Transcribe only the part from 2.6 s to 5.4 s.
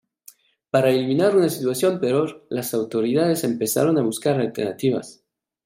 autoridades empezaron a buscar alternativas.